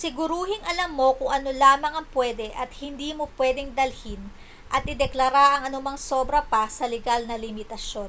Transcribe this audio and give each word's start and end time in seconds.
siguruhing 0.00 0.62
alam 0.70 0.90
mo 0.98 1.08
kung 1.20 1.28
ano 1.38 1.50
lamang 1.62 1.92
ang 1.96 2.06
pwede 2.16 2.46
at 2.62 2.70
hindi 2.82 3.08
mo 3.18 3.24
pwedeng 3.38 3.70
dalhin 3.80 4.22
at 4.74 4.82
ideklara 4.92 5.46
ang 5.60 5.68
anumang 5.68 5.98
sobra 6.08 6.40
pa 6.52 6.62
sa 6.76 6.84
legal 6.94 7.20
na 7.28 7.36
limitasiyon 7.44 8.08